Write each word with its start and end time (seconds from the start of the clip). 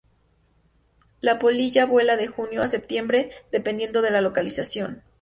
La 1.19 1.37
polilla 1.37 1.85
vuela 1.85 2.17
de 2.17 2.25
junio 2.25 2.63
a 2.63 2.67
septiembre 2.67 3.29
dependiendo 3.51 4.01
de 4.01 4.09
la 4.09 4.21
localización. 4.21 5.03